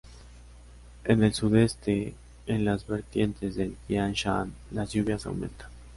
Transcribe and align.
En 1.03 1.23
el 1.23 1.31
sudeste, 1.35 2.15
en 2.47 2.65
las 2.65 2.87
vertientes 2.87 3.53
del 3.55 3.75
Tian 3.87 4.13
Shan, 4.13 4.51
las 4.71 4.93
lluvias 4.93 5.27
aumentan. 5.27 5.69